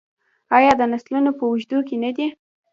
[0.57, 2.27] آیا د نسلونو په اوږدو کې نه دی؟